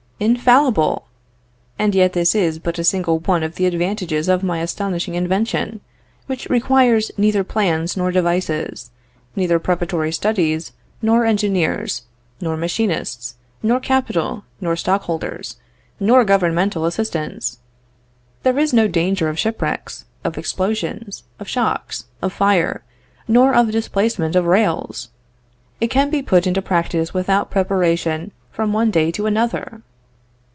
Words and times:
Infallible! 0.21 1.07
and 1.79 1.95
yet 1.95 2.13
this 2.13 2.35
is 2.35 2.59
but 2.59 2.77
a 2.77 2.83
single 2.83 3.17
one 3.21 3.41
of 3.41 3.55
the 3.55 3.65
advantages 3.65 4.29
of 4.29 4.43
my 4.43 4.59
astonishing 4.59 5.15
invention, 5.15 5.81
which 6.27 6.47
requires 6.47 7.09
neither 7.17 7.43
plans 7.43 7.97
nor 7.97 8.11
devices, 8.11 8.91
neither 9.35 9.57
preparatory 9.57 10.11
studies, 10.11 10.73
nor 11.01 11.25
engineers, 11.25 12.03
nor 12.39 12.55
machinists, 12.55 13.33
nor 13.63 13.79
capital, 13.79 14.43
nor 14.59 14.75
stockholders, 14.75 15.57
nor 15.99 16.23
governmental 16.23 16.85
assistance! 16.85 17.57
There 18.43 18.59
is 18.59 18.73
no 18.73 18.87
danger 18.87 19.27
of 19.27 19.39
shipwrecks, 19.39 20.05
of 20.23 20.37
explosions, 20.37 21.23
of 21.39 21.47
shocks, 21.47 22.05
of 22.21 22.31
fire, 22.31 22.83
nor 23.27 23.55
of 23.55 23.71
displacement 23.71 24.35
of 24.35 24.45
rails! 24.45 25.09
It 25.79 25.87
can 25.89 26.11
be 26.11 26.21
put 26.21 26.45
into 26.45 26.61
practice 26.61 27.11
without 27.11 27.49
preparation 27.49 28.31
from 28.51 28.71
one 28.71 28.91
day 28.91 29.09
to 29.13 29.25
another! 29.25 29.81